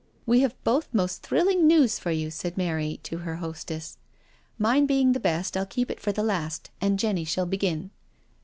"We 0.25 0.39
have 0.39 0.55
both 0.63 0.91
most 0.95 1.21
thrilling 1.21 1.67
news 1.67 1.99
for 1.99 2.09
you," 2.09 2.31
said 2.31 2.57
Mary 2.57 2.99
to 3.03 3.19
her 3.19 3.35
hostess." 3.35 3.99
Mine 4.57 4.87
being 4.87 5.11
the 5.11 5.19
best, 5.19 5.55
I'll 5.55 5.67
keep 5.67 5.91
it 5.91 5.99
for 5.99 6.11
the 6.11 6.23
last, 6.23 6.71
and 6.81 6.97
Jenny 6.97 7.23
shall 7.23 7.45
begin." 7.45 7.91